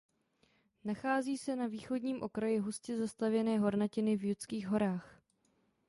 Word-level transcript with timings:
Nachází 0.83 1.37
se 1.37 1.55
na 1.55 1.67
východním 1.67 2.23
okraji 2.23 2.59
hustě 2.59 2.97
zastavěné 2.97 3.59
hornatiny 3.59 4.17
v 4.17 4.23
Judských 4.25 4.67
horách. 4.67 5.21